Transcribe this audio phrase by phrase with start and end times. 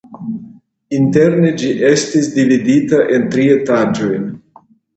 [0.99, 4.29] Interne ĝi estis dividita en tri etaĝojn.